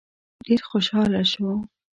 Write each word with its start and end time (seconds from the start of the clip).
ډېر 0.45 0.61
خوشاله 0.69 1.21
شو. 1.31 1.49